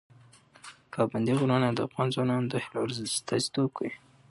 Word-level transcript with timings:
پابندی 0.93 1.33
غرونه 1.39 1.67
د 1.71 1.79
افغان 1.87 2.07
ځوانانو 2.15 2.45
د 2.49 2.53
هیلو 2.63 2.81
استازیتوب 3.07 3.69
کوي. 3.77 3.93